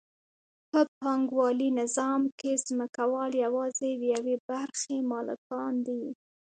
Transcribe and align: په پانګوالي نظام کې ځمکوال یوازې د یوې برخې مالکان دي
په 0.71 0.79
پانګوالي 0.99 1.69
نظام 1.79 2.21
کې 2.39 2.51
ځمکوال 2.67 3.31
یوازې 3.45 3.89
د 3.95 4.03
یوې 4.15 4.35
برخې 4.49 4.97
مالکان 5.11 5.73
دي 5.87 6.03